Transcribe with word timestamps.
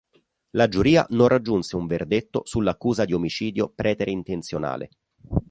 La 0.55 0.67
giuria 0.67 1.05
non 1.11 1.27
raggiunse 1.27 1.75
un 1.75 1.85
verdetto 1.85 2.41
sull'accusa 2.43 3.05
di 3.05 3.13
omicidio 3.13 3.69
preterintenzionale. 3.75 4.89